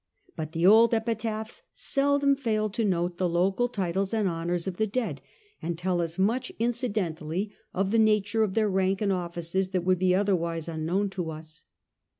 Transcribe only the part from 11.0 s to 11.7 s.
to us.